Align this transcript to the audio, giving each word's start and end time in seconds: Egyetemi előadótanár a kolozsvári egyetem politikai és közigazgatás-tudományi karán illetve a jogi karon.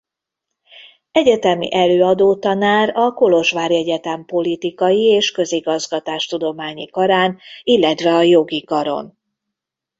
Egyetemi 1.11 1.73
előadótanár 1.75 2.91
a 2.95 3.13
kolozsvári 3.13 3.75
egyetem 3.75 4.25
politikai 4.25 5.01
és 5.03 5.31
közigazgatás-tudományi 5.31 6.87
karán 6.89 7.39
illetve 7.63 8.15
a 8.15 8.21
jogi 8.21 8.63
karon. 8.63 9.17